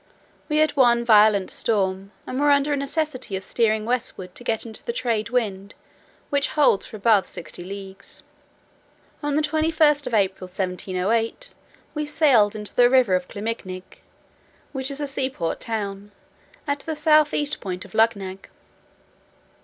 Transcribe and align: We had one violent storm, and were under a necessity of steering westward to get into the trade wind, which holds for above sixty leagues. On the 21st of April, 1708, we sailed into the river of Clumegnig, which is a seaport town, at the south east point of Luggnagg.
We 0.49 0.57
had 0.57 0.71
one 0.71 1.05
violent 1.05 1.51
storm, 1.51 2.11
and 2.25 2.39
were 2.39 2.49
under 2.49 2.73
a 2.73 2.75
necessity 2.75 3.35
of 3.35 3.43
steering 3.43 3.85
westward 3.85 4.33
to 4.33 4.43
get 4.43 4.65
into 4.65 4.83
the 4.83 4.93
trade 4.93 5.29
wind, 5.29 5.75
which 6.31 6.47
holds 6.47 6.87
for 6.87 6.97
above 6.97 7.27
sixty 7.27 7.63
leagues. 7.63 8.23
On 9.21 9.35
the 9.35 9.43
21st 9.43 10.07
of 10.07 10.15
April, 10.15 10.45
1708, 10.47 11.53
we 11.93 12.07
sailed 12.07 12.55
into 12.55 12.73
the 12.73 12.89
river 12.89 13.13
of 13.13 13.27
Clumegnig, 13.27 14.01
which 14.71 14.89
is 14.89 14.99
a 14.99 15.05
seaport 15.05 15.59
town, 15.59 16.11
at 16.65 16.79
the 16.79 16.95
south 16.95 17.31
east 17.31 17.61
point 17.61 17.85
of 17.85 17.91
Luggnagg. 17.93 18.49